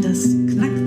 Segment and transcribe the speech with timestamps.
[0.00, 0.83] das knackt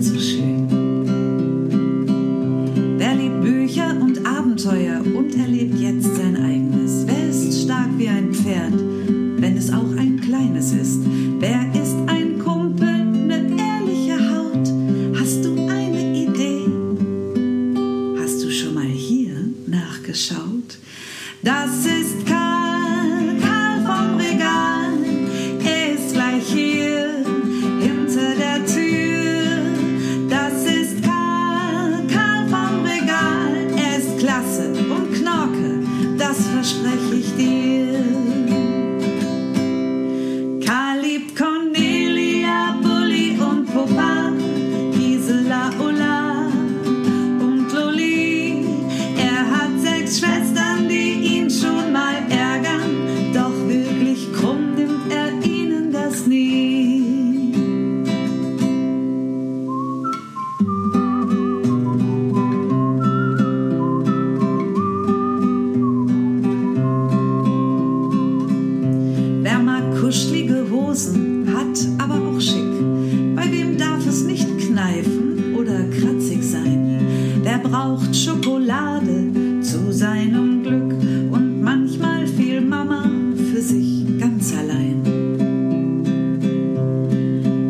[78.68, 80.94] Schokolade zu seinem Glück
[81.32, 83.10] und manchmal viel Mama
[83.52, 85.02] für sich ganz allein?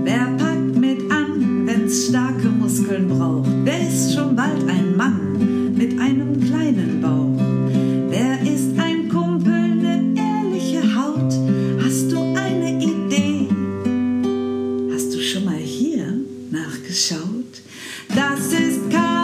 [0.03, 3.47] Wer packt mit an, wenn's starke Muskeln braucht?
[3.63, 7.39] Wer ist schon bald ein Mann mit einem kleinen Bauch?
[8.09, 11.31] Wer ist ein Kumpel, ne ehrliche Haut?
[11.85, 13.47] Hast du eine Idee?
[14.91, 16.07] Hast du schon mal hier
[16.49, 17.61] nachgeschaut?
[18.15, 19.16] Das ist Karl,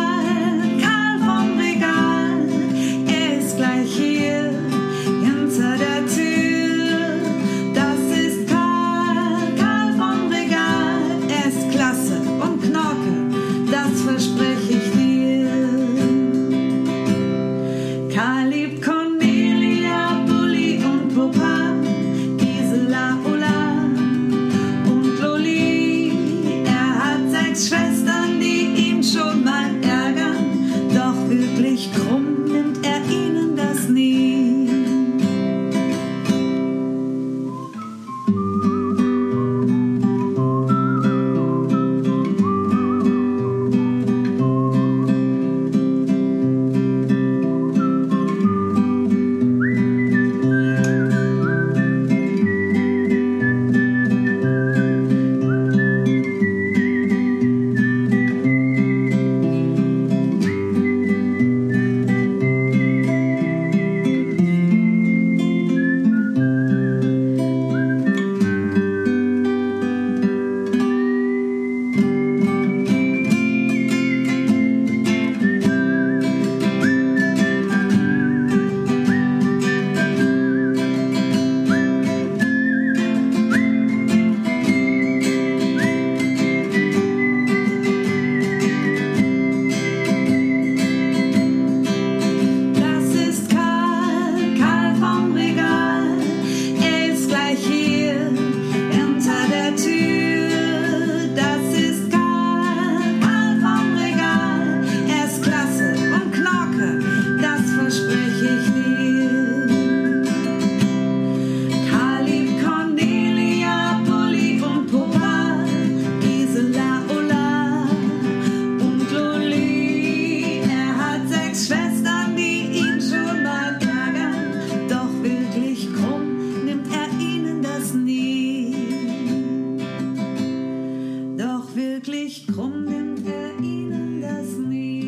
[132.48, 135.04] krumm nimmt er ihnen das nie.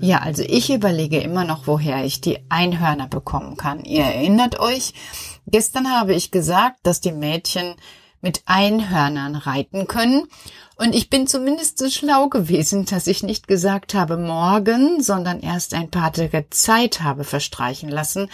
[0.00, 3.84] Ja, also ich überlege immer noch, woher ich die Einhörner bekommen kann.
[3.84, 4.94] Ihr erinnert euch,
[5.46, 7.74] gestern habe ich gesagt, dass die Mädchen
[8.20, 10.28] mit Einhörnern reiten können.
[10.76, 15.74] Und ich bin zumindest so schlau gewesen, dass ich nicht gesagt habe morgen, sondern erst
[15.74, 18.28] ein paar Tage Zeit habe verstreichen lassen.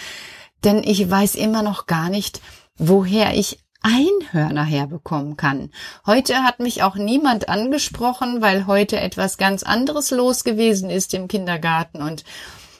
[0.65, 2.41] Denn ich weiß immer noch gar nicht,
[2.79, 5.70] woher ich Einhörner herbekommen kann.
[6.06, 11.29] Heute hat mich auch niemand angesprochen, weil heute etwas ganz anderes los gewesen ist im
[11.29, 12.25] Kindergarten und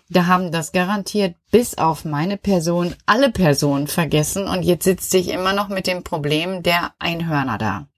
[0.08, 5.28] da haben das garantiert bis auf meine Person alle Personen vergessen und jetzt sitze ich
[5.28, 7.88] immer noch mit dem Problem der Einhörner da.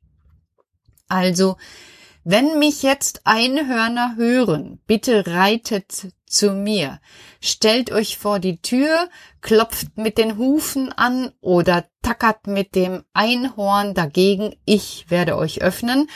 [1.09, 1.57] Also,
[2.23, 7.01] wenn mich jetzt Einhörner hören, bitte reitet zu mir.
[7.41, 9.09] Stellt euch vor die Tür,
[9.41, 14.57] klopft mit den Hufen an oder tackert mit dem Einhorn dagegen.
[14.65, 16.09] Ich werde euch öffnen,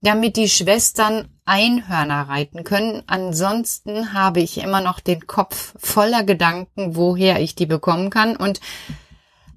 [0.00, 3.02] damit die Schwestern Einhörner reiten können.
[3.06, 8.60] Ansonsten habe ich immer noch den Kopf voller Gedanken, woher ich die bekommen kann und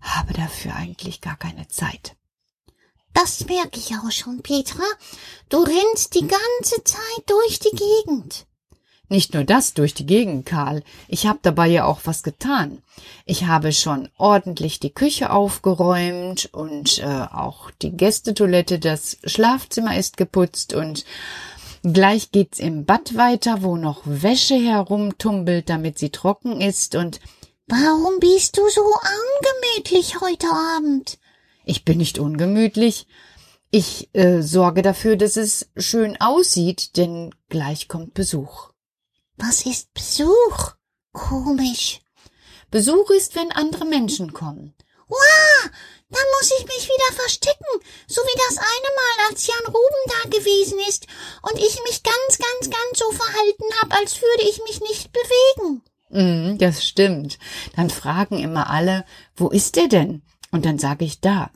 [0.02, 2.16] habe dafür eigentlich gar keine Zeit.
[3.14, 4.84] Das merke ich auch schon, Petra.
[5.50, 8.47] Du rennst die ganze Zeit durch die Gegend.
[9.10, 10.84] Nicht nur das durch die Gegend, Karl.
[11.08, 12.82] Ich habe dabei ja auch was getan.
[13.26, 20.18] Ich habe schon ordentlich die Küche aufgeräumt und äh, auch die Gästetoilette, das Schlafzimmer ist
[20.18, 21.06] geputzt und
[21.84, 27.20] gleich geht's im Bad weiter, wo noch Wäsche herumtumbelt, damit sie trocken ist und
[27.70, 31.20] Warum bist du so ungemütlich heute Abend?
[31.66, 33.08] Ich bin nicht ungemütlich.
[33.72, 38.72] Ich äh, sorge dafür, dass es schön aussieht, denn gleich kommt Besuch.
[39.38, 40.74] Was ist Besuch?
[41.14, 42.02] Komisch.
[42.72, 44.74] Besuch ist, wenn andere Menschen kommen.
[45.08, 45.70] Wow,
[46.10, 50.38] dann muss ich mich wieder verstecken, so wie das eine Mal, als Jan Ruben da
[50.38, 51.08] gewesen ist
[51.44, 55.84] und ich mich ganz, ganz, ganz so verhalten habe, als würde ich mich nicht bewegen.
[56.10, 57.38] Mm, das stimmt.
[57.76, 59.06] Dann fragen immer alle,
[59.36, 60.24] wo ist er denn?
[60.52, 61.52] Und dann sage ich da.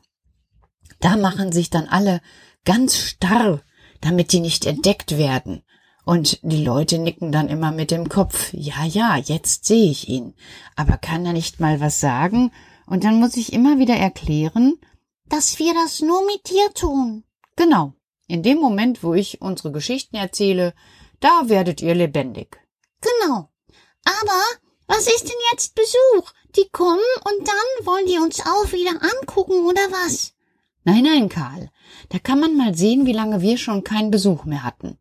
[0.99, 2.21] Da machen sich dann alle
[2.63, 3.63] ganz starr,
[4.01, 5.63] damit die nicht entdeckt werden.
[6.03, 8.51] Und die Leute nicken dann immer mit dem Kopf.
[8.53, 10.33] Ja, ja, jetzt sehe ich ihn.
[10.75, 12.51] Aber kann er nicht mal was sagen?
[12.88, 14.77] Und dann muss ich immer wieder erklären,
[15.30, 17.24] dass wir das nur mit dir tun.
[17.56, 17.94] Genau.
[18.27, 20.74] In dem Moment, wo ich unsere Geschichten erzähle,
[21.19, 22.59] da werdet ihr lebendig.
[23.01, 23.50] Genau.
[24.03, 24.42] Aber
[24.88, 26.31] was ist denn jetzt Besuch?
[26.56, 30.33] Die kommen und dann wollen die uns auch wieder angucken oder was?
[30.83, 31.69] Nein, nein, Karl.
[32.09, 34.98] Da kann man mal sehen, wie lange wir schon keinen Besuch mehr hatten.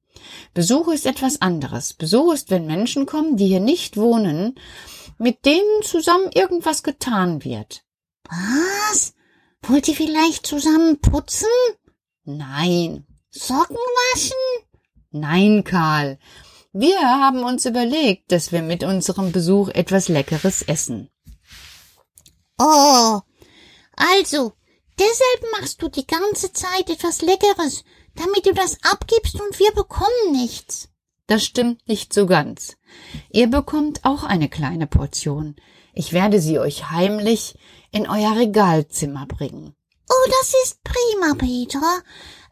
[0.54, 1.94] Besuch ist etwas anderes.
[1.94, 4.58] Besuch ist, wenn Menschen kommen, die hier nicht wohnen,
[5.18, 7.84] mit denen zusammen irgendwas getan wird.
[8.28, 9.14] Was?
[9.62, 11.48] Wollt ihr vielleicht zusammen putzen?
[12.24, 13.06] Nein.
[13.30, 14.66] Socken waschen?
[15.10, 16.18] Nein, Karl.
[16.72, 21.10] Wir haben uns überlegt, dass wir mit unserem Besuch etwas Leckeres essen.
[22.58, 23.20] Oh,
[23.96, 24.52] also,
[24.98, 27.84] deshalb machst du die ganze Zeit etwas Leckeres,
[28.14, 30.88] damit du das abgibst und wir bekommen nichts.
[31.26, 32.76] Das stimmt nicht so ganz.
[33.30, 35.56] Ihr bekommt auch eine kleine Portion.
[35.94, 37.56] Ich werde sie euch heimlich
[37.92, 39.74] in euer Regalzimmer bringen.
[40.08, 42.02] Oh, das ist prima, Peter.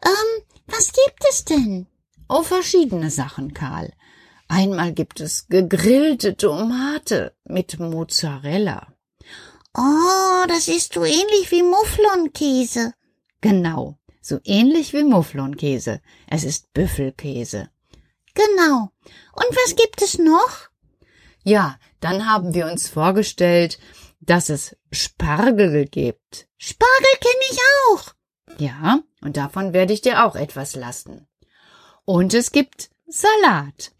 [0.05, 1.87] Ähm, was gibt es denn?
[2.29, 3.91] Oh, verschiedene Sachen, Karl.
[4.47, 8.87] Einmal gibt es gegrillte Tomate mit Mozzarella.
[9.77, 12.93] Oh, das ist so ähnlich wie Mufflonkäse.
[13.41, 16.01] Genau, so ähnlich wie Mufflonkäse.
[16.27, 17.69] Es ist Büffelkäse.
[18.33, 18.91] Genau.
[19.33, 20.69] Und was gibt es noch?
[21.43, 23.79] Ja, dann haben wir uns vorgestellt,
[24.19, 26.47] dass es Spargel gibt.
[26.57, 28.13] Spargel kenne ich auch.
[28.57, 31.27] Ja, und davon werde ich dir auch etwas lassen.
[32.05, 33.91] Und es gibt Salat.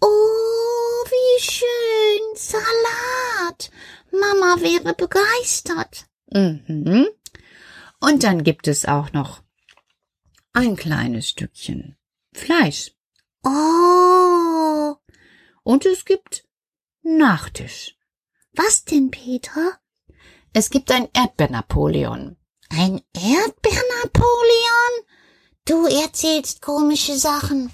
[0.00, 2.36] Oh, wie schön.
[2.36, 3.70] Salat.
[4.10, 6.06] Mama wäre begeistert.
[6.30, 7.08] Mhm.
[8.00, 9.41] Und dann gibt es auch noch
[10.52, 11.96] ein kleines Stückchen
[12.32, 12.92] Fleisch.
[13.44, 14.96] Oh.
[15.62, 16.44] Und es gibt
[17.02, 17.96] Nachtisch.
[18.54, 19.78] Was denn, Peter?
[20.52, 22.36] Es gibt ein Erdbeernapoleon.
[22.70, 24.92] Ein Erdbeernapoleon?
[25.64, 27.72] Du erzählst komische Sachen.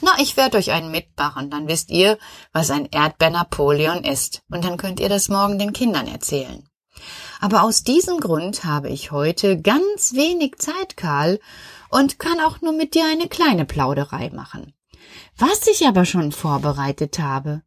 [0.00, 2.18] Na, ich werde euch einen mitmachen, dann wisst ihr,
[2.52, 6.66] was ein Erdbeer-Napoleon ist, und dann könnt ihr das morgen den Kindern erzählen.
[7.40, 11.38] Aber aus diesem Grund habe ich heute ganz wenig Zeit, Karl,
[11.90, 14.74] und kann auch nur mit dir eine kleine Plauderei machen.
[15.36, 17.62] Was ich aber schon vorbereitet habe.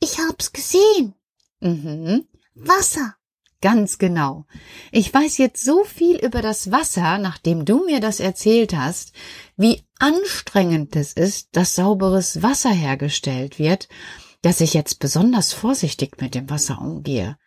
[0.00, 1.14] Ich hab's gesehen.
[1.60, 2.26] Mhm.
[2.54, 3.16] Wasser.
[3.60, 4.44] Ganz genau.
[4.92, 9.14] Ich weiß jetzt so viel über das Wasser, nachdem du mir das erzählt hast,
[9.56, 13.88] wie anstrengend es ist, dass sauberes Wasser hergestellt wird,
[14.42, 17.38] dass ich jetzt besonders vorsichtig mit dem Wasser umgehe.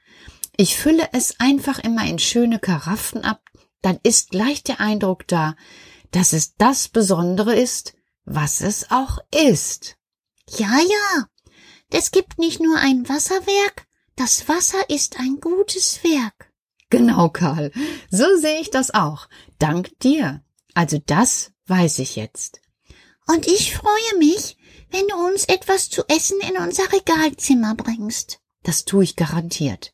[0.58, 3.42] Ich fülle es einfach immer in schöne Karaffen ab,
[3.84, 5.56] dann ist gleich der Eindruck da,
[6.12, 7.94] dass es das Besondere ist,
[8.26, 9.98] was es auch ist.
[10.58, 11.28] Ja, ja.
[11.90, 16.52] Es gibt nicht nur ein Wasserwerk, das Wasser ist ein gutes Werk.
[16.90, 17.72] Genau, Karl.
[18.10, 19.28] So sehe ich das auch.
[19.60, 20.44] Dank dir.
[20.74, 22.62] Also das weiß ich jetzt.
[23.28, 24.58] Und ich freue mich,
[24.90, 28.40] wenn du uns etwas zu essen in unser Regalzimmer bringst.
[28.64, 29.94] Das tue ich garantiert.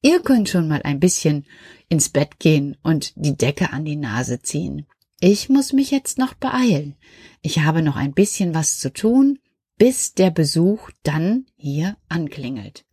[0.00, 1.46] Ihr könnt schon mal ein bisschen
[1.88, 4.86] ins Bett gehen und die Decke an die Nase ziehen.
[5.20, 6.96] Ich muss mich jetzt noch beeilen.
[7.42, 9.40] Ich habe noch ein bisschen was zu tun,
[9.76, 12.84] bis der Besuch dann hier anklingelt.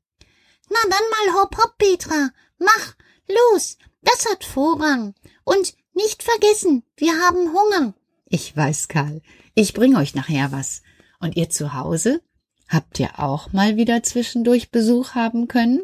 [0.70, 2.29] Na dann mal hopp hopp, Petra.
[2.58, 2.96] Mach,
[3.27, 5.13] los, das hat Vorrang.
[5.44, 7.94] Und nicht vergessen, wir haben Hunger.
[8.27, 9.22] Ich weiß, Karl.
[9.53, 10.82] Ich bring euch nachher was.
[11.20, 12.22] Und ihr zu Hause?
[12.67, 15.84] Habt ihr auch mal wieder zwischendurch Besuch haben können?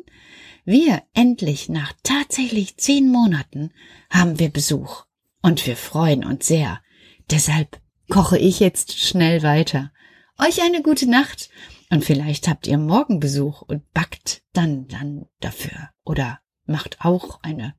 [0.65, 3.71] Wir endlich nach tatsächlich zehn Monaten
[4.09, 5.05] haben wir Besuch.
[5.41, 6.81] Und wir freuen uns sehr.
[7.29, 7.79] Deshalb
[8.09, 9.91] koche ich jetzt schnell weiter.
[10.37, 11.49] Euch eine gute Nacht.
[11.89, 15.89] Und vielleicht habt ihr morgen Besuch und backt dann, dann dafür.
[16.03, 17.73] Oder macht auch eine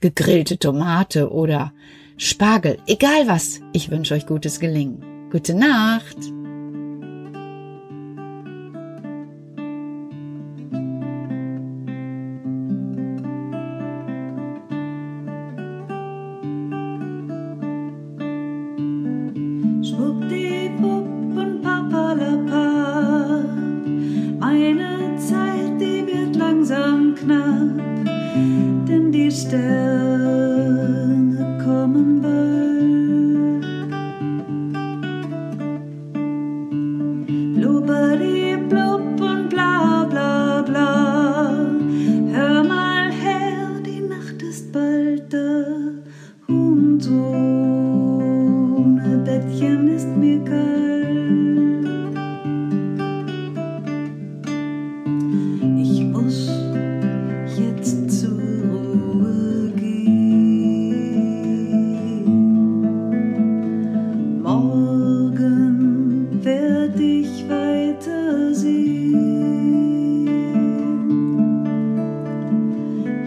[0.00, 1.72] gegrillte Tomate oder
[2.16, 2.78] Spargel.
[2.86, 3.60] Egal was.
[3.72, 5.28] Ich wünsche euch gutes Gelingen.
[5.30, 6.16] Gute Nacht.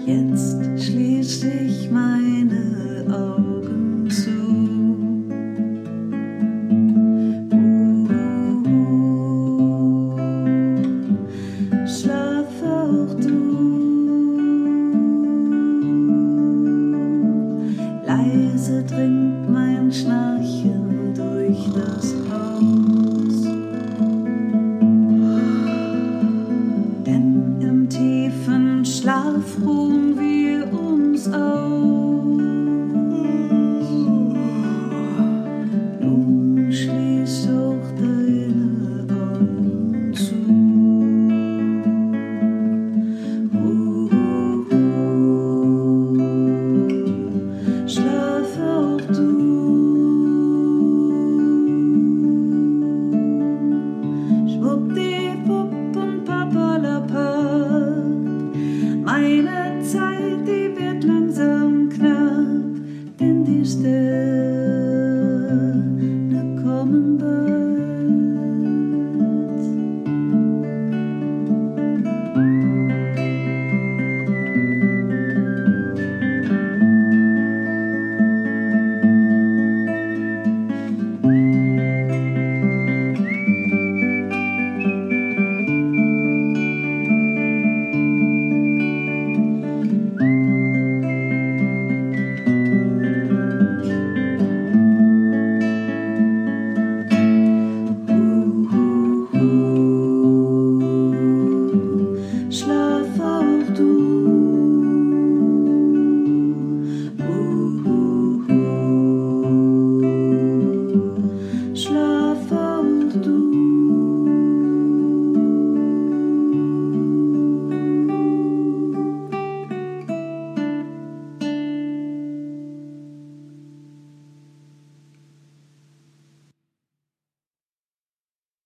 [0.06, 4.32] Jetzt schließ ich meine Augen zu.
[11.88, 13.44] Schlaf auch du.
[18.06, 22.23] Leise dringt mein Schnarchen durch das